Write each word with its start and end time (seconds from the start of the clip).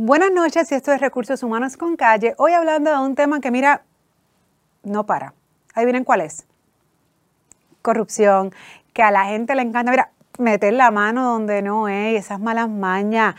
Buenas 0.00 0.30
noches, 0.30 0.70
y 0.70 0.76
esto 0.76 0.92
es 0.92 1.00
Recursos 1.00 1.42
Humanos 1.42 1.76
con 1.76 1.96
Calle. 1.96 2.32
Hoy 2.38 2.52
hablando 2.52 2.88
de 2.88 2.98
un 2.98 3.16
tema 3.16 3.40
que, 3.40 3.50
mira, 3.50 3.82
no 4.84 5.04
para. 5.06 5.34
Adivinen 5.74 6.04
cuál 6.04 6.20
es. 6.20 6.46
Corrupción, 7.82 8.54
que 8.92 9.02
a 9.02 9.10
la 9.10 9.24
gente 9.24 9.56
le 9.56 9.62
encanta, 9.62 9.90
mira, 9.90 10.12
meter 10.38 10.74
la 10.74 10.92
mano 10.92 11.24
donde 11.24 11.62
no 11.62 11.88
es, 11.88 12.16
esas 12.16 12.38
malas 12.38 12.68
mañas 12.68 13.34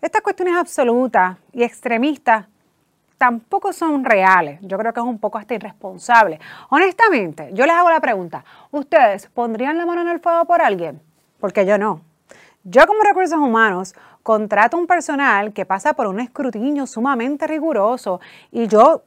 Estas 0.00 0.22
cuestiones 0.22 0.56
absolutas 0.56 1.36
y 1.52 1.64
extremistas 1.64 2.46
tampoco 3.18 3.74
son 3.74 4.02
reales. 4.02 4.58
Yo 4.62 4.78
creo 4.78 4.94
que 4.94 5.00
es 5.00 5.06
un 5.06 5.18
poco 5.18 5.36
hasta 5.36 5.52
irresponsable. 5.52 6.40
Honestamente, 6.70 7.50
yo 7.52 7.66
les 7.66 7.74
hago 7.74 7.90
la 7.90 8.00
pregunta, 8.00 8.46
¿ustedes 8.70 9.26
pondrían 9.26 9.76
la 9.76 9.84
mano 9.84 10.00
en 10.00 10.08
el 10.08 10.20
fuego 10.20 10.46
por 10.46 10.62
alguien? 10.62 11.02
Porque 11.38 11.66
yo 11.66 11.76
no. 11.76 12.00
Yo 12.64 12.86
como 12.86 13.02
recursos 13.02 13.38
humanos 13.38 13.94
contrato 14.22 14.76
un 14.76 14.86
personal 14.86 15.52
que 15.52 15.66
pasa 15.66 15.94
por 15.94 16.06
un 16.06 16.20
escrutinio 16.20 16.86
sumamente 16.86 17.46
riguroso 17.46 18.20
y 18.52 18.68
yo 18.68 19.02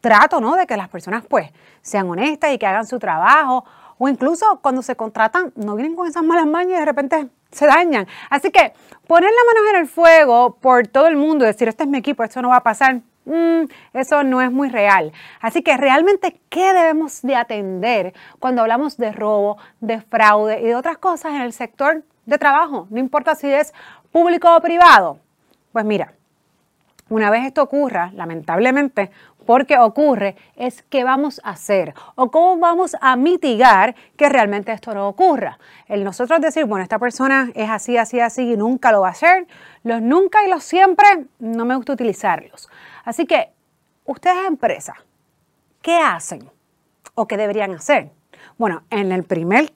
trato 0.00 0.40
¿no? 0.40 0.54
de 0.54 0.66
que 0.66 0.76
las 0.76 0.88
personas 0.88 1.24
pues 1.28 1.50
sean 1.82 2.08
honestas 2.08 2.52
y 2.52 2.58
que 2.58 2.66
hagan 2.66 2.86
su 2.86 2.98
trabajo 2.98 3.64
o 3.98 4.08
incluso 4.08 4.60
cuando 4.62 4.82
se 4.82 4.96
contratan 4.96 5.52
no 5.56 5.74
vienen 5.74 5.96
con 5.96 6.06
esas 6.06 6.22
malas 6.22 6.46
mañas 6.46 6.76
y 6.76 6.80
de 6.80 6.84
repente 6.84 7.28
se 7.50 7.66
dañan. 7.66 8.06
Así 8.30 8.50
que 8.50 8.72
poner 9.06 9.30
las 9.30 9.54
manos 9.54 9.70
en 9.74 9.80
el 9.80 9.88
fuego 9.88 10.56
por 10.60 10.86
todo 10.86 11.08
el 11.08 11.16
mundo, 11.16 11.44
decir, 11.44 11.68
este 11.68 11.82
es 11.82 11.88
mi 11.88 11.98
equipo, 11.98 12.22
esto 12.22 12.40
no 12.40 12.50
va 12.50 12.56
a 12.56 12.62
pasar, 12.62 13.00
mm, 13.24 13.64
eso 13.92 14.22
no 14.22 14.40
es 14.40 14.52
muy 14.52 14.68
real. 14.68 15.12
Así 15.40 15.62
que 15.62 15.76
realmente, 15.76 16.40
¿qué 16.48 16.72
debemos 16.72 17.22
de 17.22 17.34
atender 17.36 18.14
cuando 18.38 18.62
hablamos 18.62 18.96
de 18.96 19.12
robo, 19.12 19.58
de 19.80 20.00
fraude 20.00 20.60
y 20.60 20.66
de 20.66 20.76
otras 20.76 20.96
cosas 20.98 21.32
en 21.32 21.42
el 21.42 21.52
sector 21.52 22.04
de 22.30 22.38
trabajo? 22.38 22.86
No 22.88 22.98
importa 22.98 23.34
si 23.34 23.52
es 23.52 23.74
público 24.10 24.54
o 24.56 24.60
privado. 24.60 25.18
Pues 25.72 25.84
mira, 25.84 26.14
una 27.10 27.28
vez 27.28 27.44
esto 27.44 27.62
ocurra, 27.62 28.10
lamentablemente, 28.14 29.10
porque 29.44 29.78
ocurre, 29.78 30.36
es 30.54 30.82
qué 30.84 31.02
vamos 31.02 31.40
a 31.42 31.50
hacer 31.50 31.92
o 32.14 32.30
cómo 32.30 32.56
vamos 32.58 32.96
a 33.00 33.16
mitigar 33.16 33.96
que 34.16 34.28
realmente 34.28 34.70
esto 34.70 34.94
no 34.94 35.08
ocurra. 35.08 35.58
El 35.86 36.04
nosotros 36.04 36.40
decir, 36.40 36.66
bueno, 36.66 36.84
esta 36.84 37.00
persona 37.00 37.50
es 37.54 37.68
así, 37.68 37.96
así, 37.96 38.20
así 38.20 38.52
y 38.52 38.56
nunca 38.56 38.92
lo 38.92 39.00
va 39.00 39.08
a 39.08 39.12
hacer, 39.12 39.48
los 39.82 40.00
nunca 40.00 40.44
y 40.44 40.48
los 40.48 40.62
siempre 40.62 41.26
no 41.40 41.64
me 41.64 41.74
gusta 41.74 41.94
utilizarlos. 41.94 42.68
Así 43.04 43.26
que, 43.26 43.50
ustedes 44.04 44.46
empresa, 44.46 44.94
¿qué 45.82 45.98
hacen 45.98 46.48
o 47.16 47.26
qué 47.26 47.36
deberían 47.36 47.74
hacer? 47.74 48.12
Bueno, 48.56 48.82
en 48.90 49.10
el 49.10 49.24
primer 49.24 49.72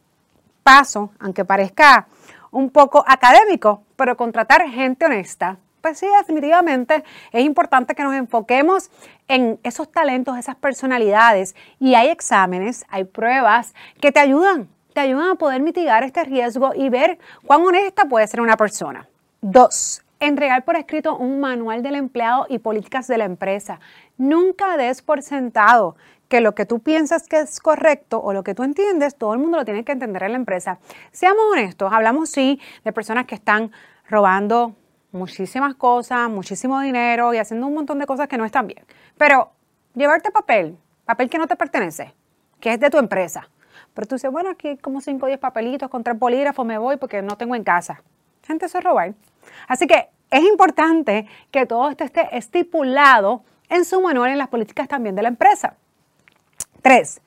paso, 0.63 1.11
aunque 1.19 1.45
parezca 1.45 2.07
un 2.55 2.71
poco 2.71 3.05
académico, 3.07 3.83
pero 3.97 4.17
contratar 4.17 4.69
gente 4.71 5.05
honesta, 5.05 5.59
pues 5.85 5.99
sí, 5.99 6.07
definitivamente 6.19 7.05
es 7.31 7.45
importante 7.45 7.95
que 7.95 8.03
nos 8.03 8.15
enfoquemos 8.15 8.91
en 9.29 9.61
esos 9.63 9.93
talentos, 9.93 10.39
esas 10.39 10.57
personalidades 10.57 11.55
y 11.79 11.95
hay 11.95 12.09
exámenes, 12.09 12.87
hay 12.89 13.05
pruebas 13.05 13.75
que 14.01 14.11
te 14.11 14.19
ayudan, 14.19 14.69
te 14.95 15.01
ayudan 15.01 15.31
a 15.31 15.35
poder 15.35 15.61
mitigar 15.61 16.03
este 16.03 16.25
riesgo 16.25 16.73
y 16.75 16.89
ver 16.89 17.19
cuán 17.47 17.61
honesta 17.67 18.07
puede 18.07 18.27
ser 18.27 18.41
una 18.41 18.57
persona. 18.57 19.07
Dos, 19.43 20.03
entregar 20.21 20.65
por 20.65 20.77
escrito 20.77 21.19
un 21.19 21.41
manual 21.41 21.83
del 21.83 21.97
empleado 21.97 22.47
y 22.49 22.61
políticas 22.61 23.07
de 23.07 23.19
la 23.19 23.27
empresa. 23.27 23.79
Nunca 24.17 24.79
des 24.79 25.03
por 25.03 25.21
sentado 25.21 25.97
que 26.35 26.41
lo 26.41 26.53
que 26.53 26.67
tú 26.67 26.81
piensas 26.81 27.29
que 27.29 27.39
es 27.39 27.61
correcto 27.61 28.21
o 28.21 28.33
lo 28.33 28.43
que 28.43 28.57
tú 28.57 28.65
entiendes, 28.65 29.15
todo 29.15 29.35
el 29.35 29.39
mundo 29.39 29.59
lo 29.59 29.65
tiene 29.65 29.85
que 29.85 29.93
entender 29.93 30.25
en 30.25 30.33
la 30.33 30.39
empresa. 30.39 30.81
Seamos 31.13 31.45
honestos, 31.53 31.93
hablamos 31.93 32.29
sí 32.29 32.61
de 32.83 32.93
personas 32.93 33.27
que 33.27 33.37
están 33.37 33.71
robando 34.09 34.75
muchísimas 35.13 35.77
cosas, 35.77 36.29
muchísimo 36.29 36.81
dinero 36.81 37.33
y 37.35 37.39
haciendo 37.39 37.69
un 37.69 37.75
montón 37.75 38.01
de 38.01 38.07
cosas 38.07 38.27
que 38.27 38.37
no 38.37 38.45
están 38.45 38.67
bien. 38.67 38.85
Pero 39.17 39.53
llevarte 39.95 40.33
papel, 40.33 40.77
papel 41.05 41.31
que 41.31 41.39
no 41.39 41.47
te 41.47 41.55
pertenece, 41.55 42.13
que 42.59 42.73
es 42.73 42.81
de 42.81 42.91
tu 42.91 42.99
empresa. 42.99 43.49
Pero 43.95 44.09
tú 44.09 44.17
dices, 44.17 44.33
bueno, 44.33 44.51
aquí 44.51 44.77
como 44.79 45.01
5 45.01 45.25
o 45.25 45.29
10 45.29 45.39
papelitos 45.39 45.89
con 45.89 46.03
tres 46.03 46.19
bolígrafos, 46.19 46.67
me 46.67 46.79
voy 46.79 46.97
porque 46.97 47.23
no 47.23 47.37
tengo 47.37 47.55
en 47.55 47.63
casa. 47.63 48.03
Gente, 48.43 48.67
eso 48.67 48.79
es 48.79 48.83
robar. 48.83 49.15
Así 49.69 49.87
que 49.87 50.09
es 50.33 50.43
importante 50.43 51.29
que 51.53 51.65
todo 51.65 51.91
esto 51.91 52.03
esté 52.03 52.37
estipulado 52.37 53.45
en 53.69 53.85
su 53.85 54.01
manual 54.01 54.33
en 54.33 54.39
las 54.39 54.49
políticas 54.49 54.89
también 54.89 55.15
de 55.15 55.23
la 55.23 55.29
empresa. 55.29 55.77
Tres, 56.85 57.23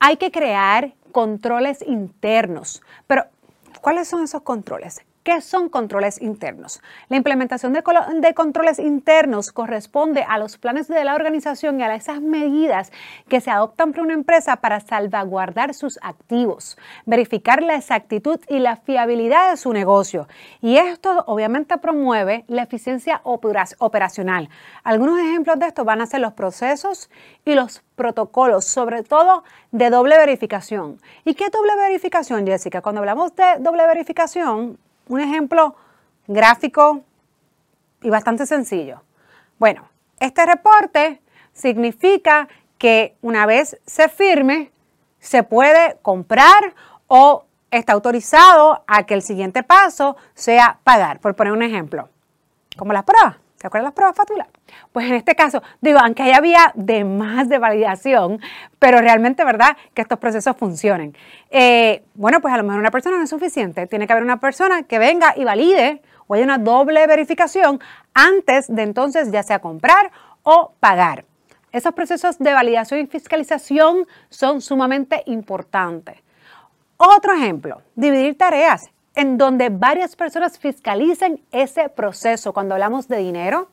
hay 0.00 0.18
que 0.18 0.30
crear 0.30 0.92
controles 1.12 1.80
internos. 1.80 2.82
Pero, 3.06 3.24
¿cuáles 3.80 4.06
son 4.06 4.22
esos 4.22 4.42
controles? 4.42 5.00
¿Qué 5.22 5.40
son 5.40 5.68
controles 5.68 6.20
internos? 6.20 6.80
La 7.08 7.16
implementación 7.16 7.72
de, 7.72 7.84
controles 8.34 8.80
internos 8.80 9.52
corresponde 9.52 10.24
a 10.28 10.36
los 10.36 10.58
planes 10.58 10.88
de 10.88 11.04
la 11.04 11.14
organización 11.14 11.78
y 11.78 11.84
a 11.84 11.94
esas 11.94 12.20
medidas 12.20 12.90
que 13.28 13.40
se 13.40 13.52
adoptan 13.52 13.92
por 13.92 14.02
una 14.02 14.14
empresa 14.14 14.56
para 14.56 14.80
salvaguardar 14.80 15.74
sus 15.74 16.00
activos, 16.02 16.76
verificar 17.06 17.62
la 17.62 17.76
exactitud 17.76 18.40
y 18.48 18.58
la 18.58 18.74
fiabilidad 18.74 19.52
de 19.52 19.58
su 19.58 19.72
negocio. 19.72 20.26
Y 20.60 20.76
esto 20.76 21.22
obviamente 21.28 21.78
promueve 21.78 22.44
la 22.48 22.64
eficiencia 22.64 23.20
operacional. 23.22 24.48
Algunos 24.82 25.20
ejemplos 25.20 25.56
de 25.60 25.66
esto 25.68 25.84
van 25.84 26.00
a 26.00 26.06
ser 26.06 26.18
los 26.18 26.32
procesos 26.32 27.10
y 27.44 27.54
los 27.54 27.84
protocolos, 27.94 28.64
sobre 28.64 29.04
todo 29.04 29.44
de 29.70 29.88
doble 29.88 30.16
verificación. 30.16 31.00
¿Y 31.24 31.34
qué 31.34 31.48
doble 31.48 31.76
verificación, 31.76 32.44
Jessica? 32.44 32.82
Cuando 32.82 33.02
hablamos 33.02 33.36
de 33.36 33.44
doble 33.60 33.86
verificación, 33.86 34.78
un 35.08 35.20
ejemplo 35.20 35.76
gráfico 36.26 37.02
y 38.02 38.10
bastante 38.10 38.46
sencillo. 38.46 39.02
Bueno, 39.58 39.88
este 40.18 40.44
reporte 40.46 41.20
significa 41.52 42.48
que 42.78 43.16
una 43.22 43.46
vez 43.46 43.78
se 43.86 44.08
firme, 44.08 44.72
se 45.18 45.42
puede 45.42 45.98
comprar 46.02 46.74
o 47.06 47.44
está 47.70 47.92
autorizado 47.92 48.84
a 48.86 49.04
que 49.04 49.14
el 49.14 49.22
siguiente 49.22 49.62
paso 49.62 50.16
sea 50.34 50.78
pagar, 50.84 51.20
por 51.20 51.34
poner 51.34 51.52
un 51.52 51.62
ejemplo, 51.62 52.08
como 52.76 52.92
las 52.92 53.04
pruebas. 53.04 53.41
¿Se 53.62 53.68
acuerdan 53.68 53.84
las 53.84 53.94
pruebas 53.94 54.16
facturas? 54.16 54.48
Pues 54.90 55.06
en 55.06 55.14
este 55.14 55.36
caso, 55.36 55.62
digo, 55.80 56.00
aunque 56.00 56.24
haya 56.24 56.40
vía 56.40 56.72
de 56.74 57.04
más 57.04 57.48
de 57.48 57.58
validación, 57.58 58.40
pero 58.80 58.98
realmente, 58.98 59.44
¿verdad?, 59.44 59.76
que 59.94 60.02
estos 60.02 60.18
procesos 60.18 60.56
funcionen. 60.56 61.16
Eh, 61.48 62.02
bueno, 62.14 62.40
pues 62.40 62.52
a 62.52 62.56
lo 62.56 62.64
mejor 62.64 62.80
una 62.80 62.90
persona 62.90 63.18
no 63.18 63.22
es 63.22 63.30
suficiente. 63.30 63.86
Tiene 63.86 64.08
que 64.08 64.14
haber 64.14 64.24
una 64.24 64.40
persona 64.40 64.82
que 64.82 64.98
venga 64.98 65.34
y 65.36 65.44
valide 65.44 66.02
o 66.26 66.34
haya 66.34 66.42
una 66.42 66.58
doble 66.58 67.06
verificación 67.06 67.78
antes 68.14 68.66
de 68.66 68.82
entonces 68.82 69.30
ya 69.30 69.44
sea 69.44 69.60
comprar 69.60 70.10
o 70.42 70.72
pagar. 70.80 71.24
Esos 71.70 71.94
procesos 71.94 72.40
de 72.40 72.52
validación 72.52 72.98
y 72.98 73.06
fiscalización 73.06 74.08
son 74.28 74.60
sumamente 74.60 75.22
importantes. 75.26 76.16
Otro 76.96 77.32
ejemplo, 77.32 77.80
dividir 77.94 78.36
tareas 78.36 78.91
en 79.14 79.38
donde 79.38 79.68
varias 79.68 80.16
personas 80.16 80.58
fiscalicen 80.58 81.40
ese 81.50 81.88
proceso. 81.88 82.52
Cuando 82.52 82.74
hablamos 82.74 83.08
de 83.08 83.18
dinero, 83.18 83.68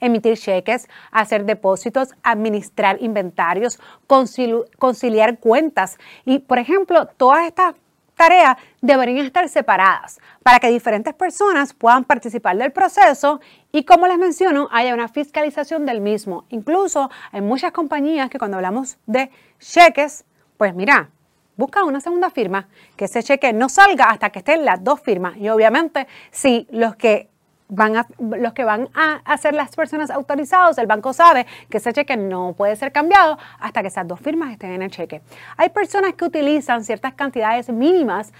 emitir 0.00 0.36
cheques, 0.36 0.88
hacer 1.10 1.44
depósitos, 1.44 2.14
administrar 2.22 2.98
inventarios, 3.00 3.78
conciliar 4.06 5.38
cuentas. 5.38 5.98
Y, 6.24 6.40
por 6.40 6.58
ejemplo, 6.58 7.06
todas 7.06 7.46
estas 7.46 7.74
tareas 8.14 8.56
deberían 8.80 9.26
estar 9.26 9.48
separadas 9.48 10.18
para 10.42 10.58
que 10.58 10.68
diferentes 10.68 11.12
personas 11.14 11.74
puedan 11.74 12.04
participar 12.04 12.56
del 12.56 12.72
proceso 12.72 13.40
y 13.72 13.84
como 13.84 14.06
les 14.06 14.16
menciono, 14.16 14.68
haya 14.72 14.94
una 14.94 15.08
fiscalización 15.08 15.84
del 15.84 16.00
mismo. 16.00 16.46
Incluso 16.48 17.10
hay 17.30 17.42
muchas 17.42 17.72
compañías 17.72 18.30
que 18.30 18.38
cuando 18.38 18.56
hablamos 18.56 18.96
de 19.06 19.30
cheques, 19.58 20.24
pues 20.56 20.74
mira, 20.74 21.10
busca 21.56 21.84
una 21.84 22.00
segunda 22.00 22.30
firma, 22.30 22.68
que 22.96 23.06
ese 23.06 23.22
cheque 23.22 23.52
no 23.52 23.68
salga 23.68 24.04
hasta 24.04 24.30
que 24.30 24.40
estén 24.40 24.64
las 24.64 24.82
dos 24.82 25.00
firmas. 25.00 25.36
Y 25.36 25.48
obviamente, 25.48 26.06
si 26.30 26.66
los 26.70 26.96
que 26.96 27.28
van 27.68 27.96
a, 27.96 28.06
los 28.18 28.52
que 28.52 28.64
van 28.64 28.88
a, 28.94 29.36
ser 29.38 29.54
las 29.54 29.74
personas 29.74 30.10
autorizados, 30.10 30.78
el 30.78 30.86
banco 30.86 31.12
sabe 31.12 31.46
que 31.68 31.78
ese 31.78 31.92
cheque 31.92 32.16
no 32.16 32.54
puede 32.56 32.76
ser 32.76 32.92
cambiado 32.92 33.38
hasta 33.58 33.82
que 33.82 33.88
esas 33.88 34.06
dos 34.06 34.20
firmas 34.20 34.52
estén 34.52 34.70
en 34.72 34.82
el 34.82 34.90
cheque. 34.90 35.22
Hay 35.56 35.70
personas 35.70 36.14
que 36.14 36.24
utilizan 36.24 36.84
ciertas 36.84 37.14
cantidades 37.14 37.68
mínimas, 37.68 38.32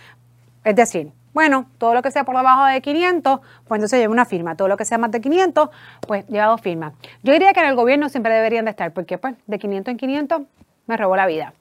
es 0.65 0.77
decir, 0.77 1.13
bueno, 1.33 1.67
todo 1.77 1.93
lo 1.93 2.01
que 2.01 2.11
sea 2.11 2.25
por 2.25 2.35
debajo 2.35 2.65
de 2.65 2.81
500, 2.81 3.41
pues 3.69 3.79
entonces 3.79 4.01
lleva 4.01 4.11
una 4.11 4.25
firma. 4.25 4.57
Todo 4.57 4.69
lo 4.69 4.79
que 4.79 4.87
sea 4.87 4.97
más 4.97 5.11
de 5.11 5.21
500, 5.21 5.69
pues 6.07 6.27
lleva 6.29 6.47
dos 6.47 6.63
firmas. 6.63 6.95
Yo 7.23 7.35
diría 7.35 7.53
que 7.53 7.61
en 7.61 7.67
el 7.67 7.77
gobierno 7.77 8.09
siempre 8.09 8.33
deberían 8.33 8.65
de 8.65 8.71
estar, 8.71 8.91
porque 8.95 9.19
pues 9.19 9.35
de 9.47 9.59
500 9.59 9.93
en 9.93 9.99
500 9.99 10.43
me 10.87 10.97
robó 10.97 11.17
la 11.17 11.27
vida. 11.27 11.53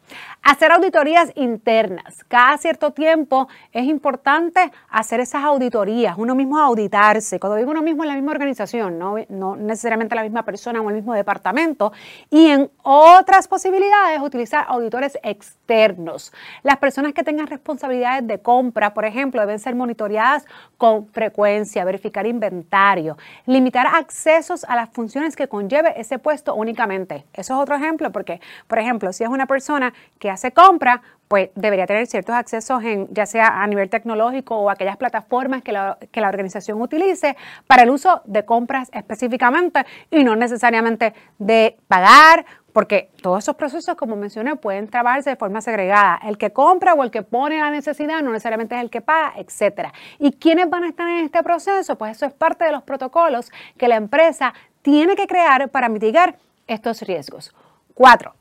Hacer 0.43 0.71
auditorías 0.71 1.31
internas. 1.33 2.23
Cada 2.27 2.57
cierto 2.59 2.91
tiempo 2.91 3.47
es 3.71 3.85
importante 3.85 4.71
hacer 4.89 5.19
esas 5.19 5.43
auditorías, 5.43 6.15
uno 6.19 6.35
mismo 6.35 6.59
auditarse. 6.59 7.39
Cuando 7.39 7.57
digo 7.57 7.71
uno 7.71 7.81
mismo 7.81 8.03
en 8.03 8.09
la 8.09 8.15
misma 8.15 8.31
organización, 8.31 8.99
no, 8.99 9.15
no 9.29 9.55
necesariamente 9.55 10.13
la 10.13 10.21
misma 10.21 10.43
persona 10.43 10.79
o 10.81 10.89
el 10.89 10.95
mismo 10.95 11.15
departamento. 11.15 11.91
Y 12.29 12.47
en 12.47 12.69
otras 12.83 13.47
posibilidades, 13.47 14.21
utilizar 14.21 14.65
auditores 14.67 15.17
externos. 15.23 16.31
Las 16.61 16.77
personas 16.77 17.13
que 17.13 17.23
tengan 17.23 17.47
responsabilidades 17.47 18.27
de 18.27 18.39
compra, 18.39 18.93
por 18.93 19.05
ejemplo, 19.05 19.41
deben 19.41 19.57
ser 19.57 19.73
monitoreadas 19.73 20.45
con 20.77 21.07
frecuencia, 21.07 21.83
verificar 21.85 22.27
inventario, 22.27 23.17
limitar 23.47 23.87
accesos 23.87 24.63
a 24.65 24.75
las 24.75 24.89
funciones 24.89 25.35
que 25.35 25.47
conlleve 25.47 25.99
ese 25.99 26.19
puesto 26.19 26.53
únicamente. 26.53 27.25
Eso 27.33 27.55
es 27.55 27.59
otro 27.59 27.75
ejemplo 27.75 28.11
porque, 28.11 28.39
por 28.67 28.77
ejemplo, 28.77 29.11
si 29.15 29.23
es 29.23 29.29
una 29.29 29.47
persona 29.47 29.93
que 30.19 30.29
hace 30.29 30.51
compra, 30.51 31.01
pues 31.27 31.49
debería 31.55 31.87
tener 31.87 32.05
ciertos 32.07 32.35
accesos 32.35 32.83
en, 32.83 33.07
ya 33.11 33.25
sea 33.25 33.63
a 33.63 33.67
nivel 33.67 33.89
tecnológico 33.89 34.57
o 34.57 34.69
aquellas 34.69 34.97
plataformas 34.97 35.63
que 35.63 35.71
la, 35.71 35.97
que 36.11 36.21
la 36.21 36.29
organización 36.29 36.81
utilice 36.81 37.35
para 37.65 37.83
el 37.83 37.89
uso 37.89 38.21
de 38.25 38.45
compras 38.45 38.89
específicamente 38.93 39.85
y 40.11 40.23
no 40.23 40.35
necesariamente 40.35 41.13
de 41.39 41.77
pagar 41.87 42.45
porque 42.75 43.09
todos 43.21 43.41
esos 43.41 43.55
procesos, 43.55 43.95
como 43.95 44.17
mencioné, 44.17 44.57
pueden 44.57 44.89
trabajarse 44.89 45.29
de 45.29 45.37
forma 45.37 45.61
segregada. 45.61 46.19
El 46.23 46.37
que 46.37 46.51
compra 46.51 46.93
o 46.93 47.05
el 47.05 47.09
que 47.09 47.21
pone 47.21 47.57
la 47.57 47.71
necesidad 47.71 48.21
no 48.21 48.31
necesariamente 48.31 48.75
es 48.75 48.81
el 48.81 48.89
que 48.89 48.99
paga, 48.99 49.31
etc. 49.37 49.93
¿Y 50.19 50.33
quiénes 50.33 50.69
van 50.69 50.83
a 50.83 50.89
estar 50.89 51.07
en 51.07 51.23
este 51.23 51.41
proceso? 51.41 51.97
Pues 51.97 52.17
eso 52.17 52.25
es 52.25 52.33
parte 52.33 52.65
de 52.65 52.73
los 52.73 52.83
protocolos 52.83 53.49
que 53.77 53.87
la 53.87 53.95
empresa 53.95 54.53
tiene 54.81 55.15
que 55.15 55.25
crear 55.25 55.69
para 55.69 55.87
mitigar 55.87 56.35
estos 56.67 57.01
riesgos. 57.03 57.55
Cuatro, 57.93 58.33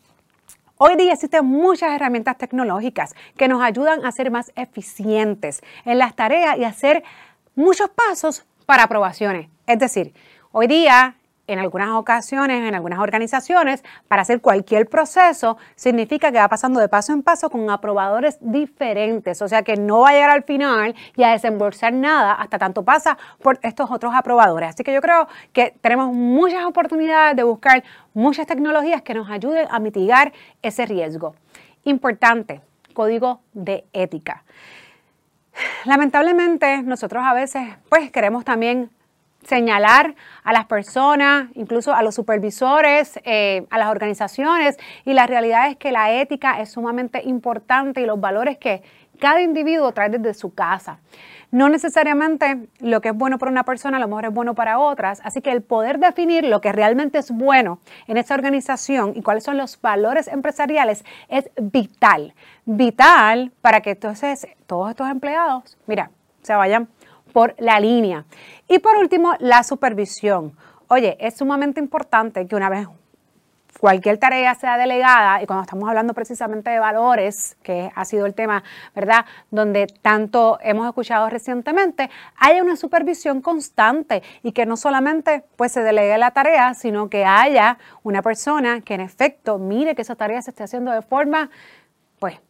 Hoy 0.86 0.96
día 0.96 1.14
existen 1.14 1.46
muchas 1.46 1.92
herramientas 1.92 2.36
tecnológicas 2.36 3.14
que 3.38 3.48
nos 3.48 3.62
ayudan 3.62 4.04
a 4.04 4.12
ser 4.12 4.30
más 4.30 4.52
eficientes 4.54 5.62
en 5.86 5.96
las 5.96 6.14
tareas 6.14 6.58
y 6.58 6.64
hacer 6.64 7.02
muchos 7.54 7.88
pasos 7.88 8.44
para 8.66 8.82
aprobaciones. 8.82 9.48
Es 9.66 9.78
decir, 9.78 10.12
hoy 10.52 10.66
día 10.66 11.16
en 11.46 11.58
algunas 11.58 11.90
ocasiones, 11.90 12.66
en 12.66 12.74
algunas 12.74 12.98
organizaciones, 12.98 13.84
para 14.08 14.22
hacer 14.22 14.40
cualquier 14.40 14.88
proceso, 14.88 15.58
significa 15.74 16.32
que 16.32 16.38
va 16.38 16.48
pasando 16.48 16.80
de 16.80 16.88
paso 16.88 17.12
en 17.12 17.22
paso 17.22 17.50
con 17.50 17.68
aprobadores 17.70 18.38
diferentes. 18.40 19.42
O 19.42 19.48
sea 19.48 19.62
que 19.62 19.76
no 19.76 20.00
va 20.00 20.10
a 20.10 20.12
llegar 20.12 20.30
al 20.30 20.44
final 20.44 20.94
y 21.16 21.22
a 21.22 21.30
desembolsar 21.30 21.92
nada 21.92 22.32
hasta 22.32 22.58
tanto 22.58 22.84
pasa 22.84 23.18
por 23.42 23.58
estos 23.62 23.90
otros 23.90 24.14
aprobadores. 24.14 24.70
Así 24.70 24.84
que 24.84 24.92
yo 24.92 25.00
creo 25.00 25.28
que 25.52 25.74
tenemos 25.80 26.14
muchas 26.14 26.64
oportunidades 26.64 27.36
de 27.36 27.42
buscar 27.42 27.84
muchas 28.14 28.46
tecnologías 28.46 29.02
que 29.02 29.14
nos 29.14 29.28
ayuden 29.30 29.66
a 29.70 29.78
mitigar 29.78 30.32
ese 30.62 30.86
riesgo. 30.86 31.34
Importante, 31.84 32.62
código 32.94 33.40
de 33.52 33.84
ética. 33.92 34.44
Lamentablemente, 35.84 36.82
nosotros 36.82 37.22
a 37.24 37.34
veces 37.34 37.68
pues 37.88 38.10
queremos 38.10 38.44
también 38.44 38.90
señalar 39.46 40.14
a 40.42 40.52
las 40.52 40.66
personas, 40.66 41.48
incluso 41.54 41.94
a 41.94 42.02
los 42.02 42.14
supervisores, 42.14 43.18
eh, 43.24 43.66
a 43.70 43.78
las 43.78 43.88
organizaciones. 43.88 44.76
Y 45.04 45.12
la 45.12 45.26
realidad 45.26 45.68
es 45.68 45.76
que 45.76 45.92
la 45.92 46.12
ética 46.12 46.60
es 46.60 46.72
sumamente 46.72 47.22
importante 47.24 48.00
y 48.00 48.06
los 48.06 48.20
valores 48.20 48.58
que 48.58 48.82
cada 49.18 49.40
individuo 49.40 49.92
trae 49.92 50.10
desde 50.10 50.34
su 50.34 50.54
casa. 50.54 50.98
No 51.50 51.68
necesariamente 51.68 52.66
lo 52.80 53.00
que 53.00 53.10
es 53.10 53.14
bueno 53.14 53.38
para 53.38 53.52
una 53.52 53.62
persona 53.62 53.98
a 53.98 54.00
lo 54.00 54.08
mejor 54.08 54.24
es 54.24 54.32
bueno 54.32 54.54
para 54.54 54.80
otras, 54.80 55.20
así 55.22 55.40
que 55.40 55.52
el 55.52 55.62
poder 55.62 56.00
definir 56.00 56.44
lo 56.44 56.60
que 56.60 56.72
realmente 56.72 57.18
es 57.18 57.30
bueno 57.30 57.78
en 58.08 58.16
esta 58.16 58.34
organización 58.34 59.12
y 59.14 59.22
cuáles 59.22 59.44
son 59.44 59.56
los 59.56 59.80
valores 59.80 60.26
empresariales 60.26 61.04
es 61.28 61.48
vital, 61.60 62.34
vital 62.64 63.52
para 63.60 63.82
que 63.82 63.90
entonces 63.90 64.48
todos 64.66 64.90
estos 64.90 65.08
empleados, 65.08 65.78
mira, 65.86 66.10
se 66.42 66.54
vayan 66.54 66.88
por 67.34 67.56
la 67.58 67.80
línea. 67.80 68.24
Y 68.68 68.78
por 68.78 68.96
último, 68.96 69.34
la 69.40 69.64
supervisión. 69.64 70.56
Oye, 70.86 71.16
es 71.18 71.36
sumamente 71.36 71.80
importante 71.80 72.46
que 72.46 72.54
una 72.54 72.70
vez 72.70 72.86
cualquier 73.80 74.18
tarea 74.18 74.54
sea 74.54 74.78
delegada, 74.78 75.42
y 75.42 75.46
cuando 75.46 75.64
estamos 75.64 75.88
hablando 75.88 76.14
precisamente 76.14 76.70
de 76.70 76.78
valores, 76.78 77.56
que 77.64 77.90
ha 77.94 78.04
sido 78.04 78.24
el 78.24 78.34
tema, 78.34 78.62
¿verdad?, 78.94 79.26
donde 79.50 79.88
tanto 80.00 80.58
hemos 80.62 80.86
escuchado 80.86 81.28
recientemente, 81.28 82.08
haya 82.38 82.62
una 82.62 82.76
supervisión 82.76 83.42
constante 83.42 84.22
y 84.44 84.52
que 84.52 84.64
no 84.64 84.76
solamente 84.76 85.44
pues 85.56 85.72
se 85.72 85.82
delegue 85.82 86.16
la 86.18 86.30
tarea, 86.30 86.72
sino 86.74 87.10
que 87.10 87.24
haya 87.24 87.78
una 88.04 88.22
persona 88.22 88.80
que 88.80 88.94
en 88.94 89.00
efecto 89.00 89.58
mire 89.58 89.96
que 89.96 90.02
esa 90.02 90.14
tarea 90.14 90.40
se 90.40 90.50
esté 90.50 90.62
haciendo 90.62 90.92
de 90.92 91.02
forma, 91.02 91.50
pues, 92.20 92.40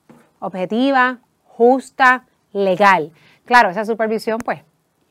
objetiva, 0.41 1.21
justa, 1.45 2.27
legal. 2.53 3.13
Claro, 3.47 3.71
esa 3.71 3.85
supervisión, 3.87 4.39
pues, 4.39 4.61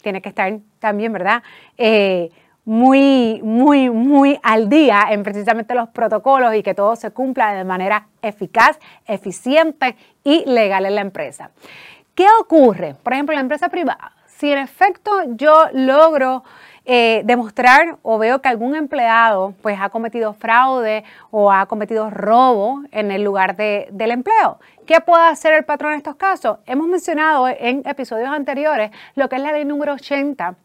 tiene 0.03 0.21
que 0.21 0.29
estar 0.29 0.59
también, 0.79 1.11
¿verdad? 1.11 1.41
Eh, 1.77 2.29
muy, 2.65 3.41
muy, 3.43 3.89
muy 3.89 4.39
al 4.43 4.69
día 4.69 5.07
en 5.09 5.23
precisamente 5.23 5.73
los 5.73 5.89
protocolos 5.89 6.53
y 6.55 6.61
que 6.61 6.73
todo 6.73 6.95
se 6.95 7.11
cumpla 7.11 7.53
de 7.53 7.63
manera 7.63 8.07
eficaz, 8.21 8.79
eficiente 9.05 9.95
y 10.23 10.45
legal 10.45 10.85
en 10.85 10.95
la 10.95 11.01
empresa. 11.01 11.51
¿Qué 12.13 12.27
ocurre? 12.39 12.95
Por 13.01 13.13
ejemplo, 13.13 13.33
en 13.33 13.37
la 13.37 13.41
empresa 13.41 13.69
privada, 13.69 14.13
si 14.27 14.51
en 14.51 14.59
efecto 14.59 15.11
yo 15.35 15.65
logro 15.73 16.43
eh, 16.85 17.21
demostrar 17.25 17.97
o 18.01 18.17
veo 18.17 18.41
que 18.41 18.49
algún 18.49 18.75
empleado 18.75 19.53
pues 19.61 19.77
ha 19.79 19.89
cometido 19.89 20.33
fraude 20.33 21.03
o 21.31 21.51
ha 21.51 21.65
cometido 21.65 22.09
robo 22.09 22.83
en 22.91 23.11
el 23.11 23.23
lugar 23.23 23.55
del 23.55 24.11
empleo. 24.11 24.59
¿Qué 24.85 24.99
puede 24.99 25.23
hacer 25.27 25.53
el 25.53 25.63
patrón 25.63 25.93
en 25.93 25.97
estos 25.97 26.15
casos? 26.15 26.59
Hemos 26.65 26.87
mencionado 26.87 27.47
en 27.47 27.83
episodios 27.85 28.29
anteriores 28.29 28.91
lo 29.15 29.29
que 29.29 29.37
es 29.37 29.41
la 29.41 29.53
ley 29.53 29.65
número 29.65 29.93
80 29.93 30.55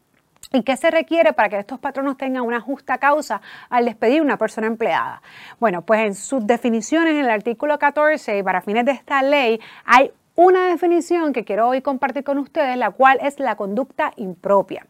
¿Y 0.52 0.62
qué 0.62 0.76
se 0.78 0.90
requiere 0.90 1.34
para 1.34 1.50
que 1.50 1.58
estos 1.58 1.78
patronos 1.78 2.16
tengan 2.16 2.42
una 2.42 2.60
justa 2.60 2.96
causa 2.96 3.42
al 3.68 3.84
despedir 3.84 4.22
una 4.22 4.38
persona 4.38 4.66
empleada? 4.66 5.20
Bueno, 5.60 5.82
pues 5.82 6.00
en 6.00 6.14
sus 6.14 6.46
definiciones 6.46 7.14
en 7.14 7.20
el 7.20 7.30
artículo 7.30 7.78
14 7.78 8.38
y 8.38 8.42
para 8.42 8.62
fines 8.62 8.86
de 8.86 8.92
esta 8.92 9.22
ley 9.22 9.60
hay 9.84 10.10
una 10.36 10.68
definición 10.68 11.32
que 11.32 11.44
quiero 11.44 11.68
hoy 11.68 11.82
compartir 11.82 12.24
con 12.24 12.38
ustedes, 12.38 12.78
la 12.78 12.90
cual 12.90 13.18
es 13.20 13.38
la 13.40 13.56
conducta 13.56 14.12
impropia. 14.16 14.86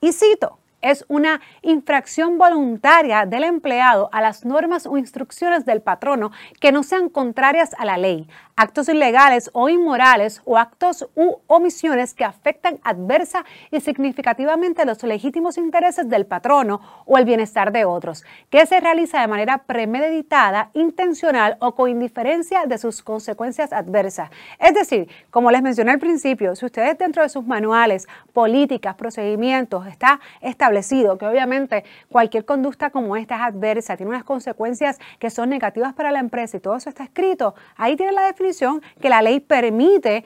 Y 0.00 0.12
cito, 0.12 0.58
es 0.82 1.04
una 1.08 1.40
infracción 1.62 2.36
voluntaria 2.36 3.24
del 3.24 3.44
empleado 3.44 4.10
a 4.12 4.20
las 4.20 4.44
normas 4.44 4.86
o 4.86 4.98
instrucciones 4.98 5.64
del 5.64 5.80
patrono 5.80 6.32
que 6.60 6.72
no 6.72 6.82
sean 6.82 7.08
contrarias 7.08 7.74
a 7.78 7.84
la 7.84 7.96
ley, 7.96 8.28
actos 8.56 8.88
ilegales 8.88 9.48
o 9.54 9.68
inmorales 9.68 10.42
o 10.44 10.58
actos 10.58 11.08
u 11.14 11.36
omisiones 11.46 12.14
que 12.14 12.24
afectan 12.24 12.80
adversa 12.82 13.44
y 13.70 13.80
significativamente 13.80 14.84
los 14.84 15.02
legítimos 15.04 15.56
intereses 15.56 16.08
del 16.08 16.26
patrono 16.26 16.80
o 17.06 17.16
el 17.16 17.24
bienestar 17.24 17.72
de 17.72 17.84
otros, 17.84 18.24
que 18.50 18.66
se 18.66 18.80
realiza 18.80 19.20
de 19.20 19.28
manera 19.28 19.58
premeditada, 19.58 20.70
intencional 20.74 21.56
o 21.60 21.74
con 21.74 21.88
indiferencia 21.90 22.66
de 22.66 22.78
sus 22.78 23.02
consecuencias 23.02 23.72
adversas. 23.72 24.30
Es 24.58 24.74
decir, 24.74 25.08
como 25.30 25.50
les 25.50 25.62
mencioné 25.62 25.92
al 25.92 25.98
principio, 26.00 26.56
si 26.56 26.66
ustedes 26.66 26.98
dentro 26.98 27.22
de 27.22 27.28
sus 27.28 27.46
manuales, 27.46 28.08
políticas, 28.32 28.96
procedimientos 28.96 29.86
está 29.86 30.20
establecido 30.40 30.71
que 31.18 31.26
obviamente 31.26 31.84
cualquier 32.08 32.44
conducta 32.44 32.90
como 32.90 33.16
esta 33.16 33.36
es 33.36 33.42
adversa, 33.42 33.96
tiene 33.96 34.10
unas 34.10 34.24
consecuencias 34.24 34.98
que 35.18 35.30
son 35.30 35.50
negativas 35.50 35.94
para 35.94 36.10
la 36.10 36.18
empresa 36.18 36.56
y 36.56 36.60
todo 36.60 36.76
eso 36.76 36.88
está 36.88 37.04
escrito, 37.04 37.54
ahí 37.76 37.96
tiene 37.96 38.12
la 38.12 38.22
definición 38.22 38.82
que 39.00 39.08
la 39.08 39.22
ley 39.22 39.40
permite 39.40 40.24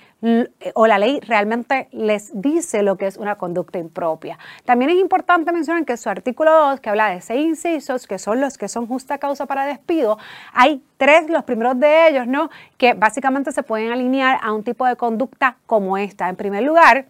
o 0.74 0.86
la 0.86 0.98
ley 0.98 1.20
realmente 1.20 1.88
les 1.92 2.30
dice 2.40 2.82
lo 2.82 2.96
que 2.96 3.06
es 3.06 3.16
una 3.16 3.36
conducta 3.36 3.78
impropia. 3.78 4.38
También 4.64 4.90
es 4.90 4.96
importante 4.96 5.52
mencionar 5.52 5.84
que 5.84 5.96
su 5.96 6.08
artículo 6.08 6.50
2, 6.50 6.80
que 6.80 6.90
habla 6.90 7.10
de 7.10 7.20
seis 7.20 7.46
incisos, 7.46 8.06
que 8.06 8.18
son 8.18 8.40
los 8.40 8.58
que 8.58 8.68
son 8.68 8.86
justa 8.86 9.18
causa 9.18 9.46
para 9.46 9.66
despido, 9.66 10.18
hay 10.52 10.82
tres, 10.96 11.28
los 11.28 11.44
primeros 11.44 11.78
de 11.78 12.08
ellos, 12.08 12.26
¿no? 12.26 12.50
Que 12.76 12.94
básicamente 12.94 13.52
se 13.52 13.62
pueden 13.62 13.92
alinear 13.92 14.38
a 14.42 14.52
un 14.52 14.64
tipo 14.64 14.86
de 14.86 14.96
conducta 14.96 15.58
como 15.66 15.96
esta. 15.96 16.28
En 16.28 16.36
primer 16.36 16.62
lugar, 16.62 17.06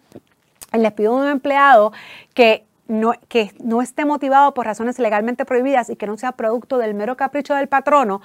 el 0.73 0.83
despido 0.83 1.15
de 1.15 1.21
un 1.23 1.31
empleado 1.31 1.93
que 2.33 2.66
no, 2.87 3.13
que 3.27 3.51
no 3.63 3.81
esté 3.81 4.05
motivado 4.05 4.53
por 4.53 4.65
razones 4.65 4.99
legalmente 4.99 5.45
prohibidas 5.45 5.89
y 5.89 5.95
que 5.95 6.07
no 6.07 6.17
sea 6.17 6.33
producto 6.33 6.77
del 6.77 6.93
mero 6.93 7.17
capricho 7.17 7.55
del 7.55 7.67
patrono, 7.67 8.21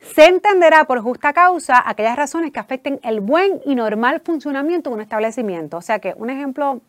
se 0.00 0.26
entenderá 0.26 0.84
por 0.84 1.00
justa 1.00 1.32
causa 1.32 1.82
aquellas 1.84 2.16
razones 2.16 2.52
que 2.52 2.60
afecten 2.60 2.98
el 3.02 3.20
buen 3.20 3.60
y 3.64 3.74
normal 3.74 4.20
funcionamiento 4.24 4.90
de 4.90 4.96
un 4.96 5.02
establecimiento. 5.02 5.76
O 5.76 5.82
sea 5.82 6.00
que 6.00 6.12
un 6.16 6.28
ejemplo, 6.28 6.80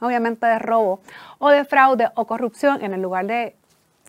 obviamente, 0.00 0.46
de 0.46 0.58
robo 0.58 1.00
o 1.38 1.50
de 1.50 1.64
fraude 1.64 2.08
o 2.14 2.26
corrupción 2.26 2.82
en 2.82 2.94
el 2.94 3.02
lugar 3.02 3.26
de 3.26 3.54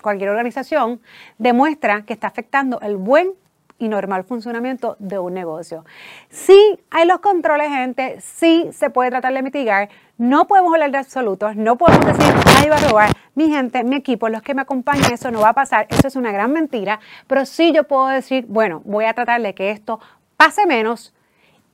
cualquier 0.02 0.30
organización, 0.30 1.02
demuestra 1.38 2.04
que 2.04 2.14
está 2.14 2.28
afectando 2.28 2.80
el 2.82 2.96
buen 2.96 3.34
y 3.78 3.88
normal 3.88 4.24
funcionamiento 4.24 4.96
de 5.00 5.20
un 5.20 5.34
negocio. 5.34 5.86
Sí 6.30 6.80
hay 6.90 7.06
los 7.06 7.20
controles, 7.20 7.70
gente, 7.70 8.20
sí 8.22 8.70
se 8.72 8.90
puede 8.90 9.10
tratar 9.10 9.34
de 9.34 9.42
mitigar, 9.42 9.90
no 10.18 10.48
podemos 10.48 10.74
hablar 10.74 10.92
de 10.92 10.98
absolutos, 10.98 11.56
no 11.56 11.78
podemos 11.78 12.06
decir 12.06 12.34
nadie 12.46 12.70
va 12.70 12.78
a 12.78 12.88
robar, 12.88 13.12
mi 13.34 13.50
gente, 13.50 13.84
mi 13.84 13.98
equipo, 13.98 14.30
los 14.30 14.42
que 14.42 14.54
me 14.54 14.62
acompañan, 14.62 15.12
eso 15.12 15.30
no 15.32 15.42
va 15.42 15.50
a 15.50 15.54
pasar, 15.54 15.88
eso 15.90 16.08
es 16.08 16.16
una 16.16 16.32
gran 16.32 16.52
mentira, 16.52 17.00
pero 17.28 17.46
sí 17.46 17.74
yo 17.74 17.84
puedo 17.84 18.08
decir, 18.08 18.46
bueno, 18.48 18.82
voy 18.86 19.06
a 19.06 19.14
tratar 19.14 19.42
de 19.42 19.54
que 19.54 19.72
esto 19.72 20.00
pase 20.38 20.66
menos 20.66 21.14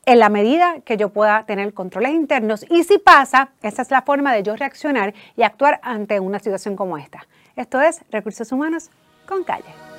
en 0.05 0.19
la 0.19 0.29
medida 0.29 0.81
que 0.81 0.97
yo 0.97 1.09
pueda 1.09 1.45
tener 1.45 1.73
controles 1.73 2.13
internos 2.13 2.65
y 2.69 2.83
si 2.83 2.97
pasa, 2.97 3.51
esa 3.61 3.83
es 3.83 3.91
la 3.91 4.01
forma 4.01 4.33
de 4.33 4.41
yo 4.41 4.55
reaccionar 4.55 5.13
y 5.37 5.43
actuar 5.43 5.79
ante 5.83 6.19
una 6.19 6.39
situación 6.39 6.75
como 6.75 6.97
esta. 6.97 7.27
Esto 7.55 7.79
es 7.81 8.03
Recursos 8.09 8.51
Humanos 8.51 8.89
con 9.27 9.43
Calle. 9.43 9.90